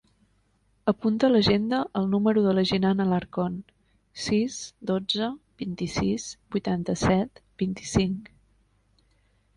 Apunta 0.91 1.27
a 1.27 1.33
l'agenda 1.33 1.81
el 2.01 2.07
número 2.13 2.43
de 2.45 2.53
la 2.59 2.63
Jinan 2.69 3.03
Alarcon: 3.05 3.59
sis, 4.23 4.57
dotze, 4.93 5.29
vint-i-sis, 5.65 6.27
vuitanta-set, 6.57 7.47
vint-i-cinc. 7.65 8.37